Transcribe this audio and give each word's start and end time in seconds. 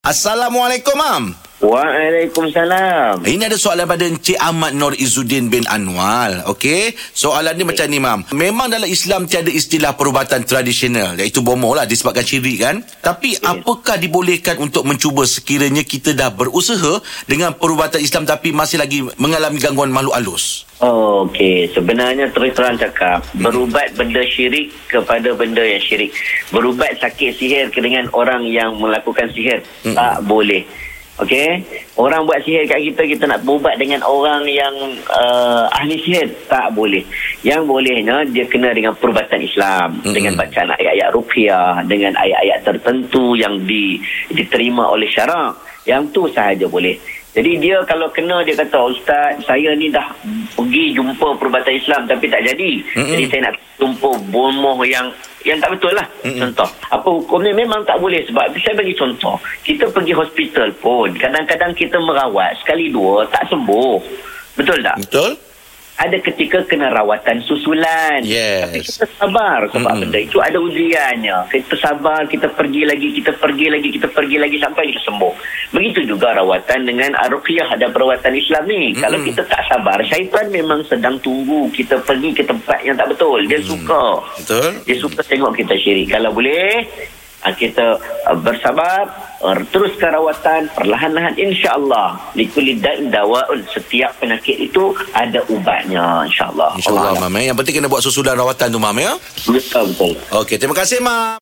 Assalamualaikum, 0.00 0.96
Mam. 0.96 1.24
Waalaikumsalam. 1.60 3.20
Ini 3.28 3.42
ada 3.44 3.60
soalan 3.60 3.84
pada 3.84 4.08
Encik 4.08 4.40
Ahmad 4.40 4.72
Nur 4.72 4.96
Izzuddin 4.96 5.52
bin 5.52 5.68
Anwal. 5.68 6.40
Okey. 6.48 6.96
Soalan 7.12 7.52
ni 7.52 7.68
macam 7.68 7.84
ni, 7.84 8.00
Mam. 8.00 8.24
Memang 8.32 8.72
dalam 8.72 8.88
Islam 8.88 9.28
tiada 9.28 9.52
istilah 9.52 9.92
perubatan 9.92 10.48
tradisional. 10.48 11.20
Iaitu 11.20 11.44
bomoh 11.44 11.76
lah 11.76 11.84
disebabkan 11.84 12.24
syirik 12.24 12.64
kan. 12.64 12.80
Tapi 13.04 13.36
apakah 13.44 14.00
dibolehkan 14.00 14.56
untuk 14.56 14.88
mencuba 14.88 15.28
sekiranya 15.28 15.84
kita 15.84 16.16
dah 16.16 16.32
berusaha 16.32 17.04
dengan 17.28 17.52
perubatan 17.52 18.00
Islam 18.00 18.24
tapi 18.24 18.56
masih 18.56 18.80
lagi 18.80 19.04
mengalami 19.20 19.60
gangguan 19.60 19.92
makhluk 19.92 20.16
halus? 20.16 20.64
Oh, 20.80 21.28
Okey, 21.28 21.68
sebenarnya 21.76 22.32
terus 22.32 22.56
terang 22.56 22.80
cakap, 22.80 23.20
berubat 23.36 23.92
benda 24.00 24.24
syirik 24.24 24.72
kepada 24.88 25.36
benda 25.36 25.60
yang 25.60 25.84
syirik. 25.84 26.08
Berubat 26.48 26.96
sakit 26.96 27.36
sihir 27.36 27.68
dengan 27.68 28.08
orang 28.16 28.48
yang 28.48 28.80
melakukan 28.80 29.28
sihir 29.36 29.60
Mm-mm. 29.84 29.92
tak 29.92 30.24
boleh. 30.24 30.64
Okey, 31.20 31.60
orang 32.00 32.24
buat 32.24 32.40
sihir 32.40 32.64
kat 32.64 32.80
kita 32.80 33.04
kita 33.04 33.24
nak 33.28 33.44
berubat 33.44 33.76
dengan 33.76 34.00
orang 34.00 34.40
yang 34.48 34.72
uh, 35.12 35.68
ahli 35.68 36.00
sihir 36.00 36.32
tak 36.48 36.72
boleh. 36.72 37.04
Yang 37.44 37.68
bolehnya 37.68 38.24
dia 38.32 38.48
kena 38.48 38.72
dengan 38.72 38.96
perubatan 38.96 39.36
Islam, 39.44 40.00
Mm-mm. 40.00 40.16
dengan 40.16 40.32
bacaan 40.40 40.72
ayat-ayat 40.80 41.08
ruqyah, 41.12 41.84
dengan 41.84 42.16
ayat-ayat 42.16 42.64
tertentu 42.64 43.36
yang 43.36 43.60
di, 43.68 44.00
diterima 44.32 44.88
oleh 44.88 45.12
syarak. 45.12 45.60
Yang 45.84 46.02
tu 46.12 46.22
sahaja 46.32 46.64
boleh. 46.64 46.96
Jadi 47.36 47.62
dia 47.62 47.84
kalau 47.84 48.08
kena 48.10 48.40
dia 48.42 48.56
kata 48.56 48.90
ustaz 48.90 49.44
saya 49.44 49.70
ni 49.76 49.86
dah 49.92 50.02
pergi 50.56 50.96
jumpa 50.96 51.36
perubatan 51.36 51.76
Islam 51.76 52.08
tapi 52.08 52.32
tak 52.32 52.48
jadi. 52.48 52.72
Mm-mm. 52.96 53.12
Jadi 53.12 53.24
saya 53.28 53.40
nak 53.52 53.54
jumpa 53.76 54.10
bomoh 54.32 54.80
yang 54.88 55.12
yang 55.44 55.58
tak 55.58 55.72
betul 55.72 55.92
lah. 55.96 56.06
Mm-mm. 56.24 56.40
Contoh. 56.40 56.68
Apa 56.92 57.08
hukum 57.08 57.40
ni 57.40 57.52
memang 57.56 57.80
tak 57.88 57.96
boleh 58.00 58.20
sebab 58.28 58.52
saya 58.60 58.76
bagi 58.76 58.94
contoh. 58.96 59.36
Kita 59.64 59.88
pergi 59.88 60.12
hospital 60.12 60.68
pun 60.80 61.12
kadang-kadang 61.16 61.72
kita 61.72 61.96
merawat 62.00 62.56
sekali 62.60 62.92
dua 62.92 63.24
tak 63.32 63.48
sembuh. 63.48 63.96
Betul 64.56 64.78
tak? 64.84 64.96
Betul? 65.08 65.49
Ada 66.00 66.16
ketika 66.24 66.64
kena 66.64 66.88
rawatan 66.96 67.44
susulan. 67.44 68.24
Yes. 68.24 68.72
Tapi 68.72 68.80
kita 68.80 69.04
sabar 69.20 69.68
sebab 69.68 69.84
Mm-mm. 69.84 70.00
benda 70.08 70.18
itu 70.24 70.40
ada 70.40 70.56
ujiannya. 70.56 71.52
Kita 71.52 71.76
sabar, 71.76 72.24
kita 72.24 72.48
pergi 72.56 72.88
lagi, 72.88 73.12
kita 73.12 73.36
pergi 73.36 73.68
lagi, 73.68 73.88
kita 73.92 74.08
pergi 74.08 74.36
lagi 74.40 74.56
sampai 74.56 74.88
kita 74.88 75.00
sembuh. 75.04 75.34
Begitu 75.76 76.08
juga 76.08 76.32
rawatan 76.32 76.88
dengan 76.88 77.12
ruqyah 77.28 77.76
dan 77.76 77.92
perawatan 77.92 78.32
Islam 78.32 78.64
ni. 78.64 78.96
Mm-mm. 78.96 79.02
Kalau 79.04 79.18
kita 79.20 79.42
tak 79.44 79.60
sabar, 79.68 80.00
syaitan 80.08 80.48
memang 80.48 80.80
sedang 80.88 81.20
tunggu 81.20 81.68
kita 81.68 82.00
pergi 82.00 82.32
ke 82.32 82.48
tempat 82.48 82.80
yang 82.80 82.96
tak 82.96 83.12
betul. 83.12 83.44
Dia 83.44 83.60
suka. 83.60 84.24
Betul? 84.40 84.70
Dia 84.88 84.96
suka 84.96 85.20
tengok 85.20 85.52
kita 85.52 85.76
syirik. 85.76 86.16
Kalau 86.16 86.32
boleh, 86.32 86.88
kita 87.48 87.96
ah, 88.26 88.36
bersabar, 88.36 89.08
ah, 89.40 89.56
teruskan 89.70 90.12
rawatan 90.12 90.68
perlahan-lahan 90.72 91.34
insya-Allah. 91.36 92.18
Likuli 92.34 92.76
da'in 92.76 93.08
dawaun. 93.08 93.62
Setiap 93.70 94.18
penyakit 94.18 94.56
itu 94.58 94.90
ada 95.12 95.40
ubatnya 95.46 96.26
insya-Allah. 96.26 96.74
InsyaAllah, 96.76 97.14
Allah 97.14 97.22
Mam. 97.28 97.36
eh. 97.38 97.44
Yang 97.48 97.56
penting 97.62 97.74
kena 97.78 97.88
buat 97.88 98.02
susulan 98.02 98.34
rawatan 98.34 98.66
tu, 98.68 98.80
Mam, 98.82 98.96
ya? 98.98 99.12
Betul 99.46 99.84
betul. 99.94 100.12
Okey, 100.34 100.56
terima 100.58 100.74
kasih, 100.74 100.98
Mam. 100.98 101.38